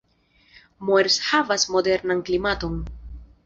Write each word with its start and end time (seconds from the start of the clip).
Moers 0.87 1.19
havas 1.27 1.67
moderan 1.77 2.27
klimaton. 2.31 2.85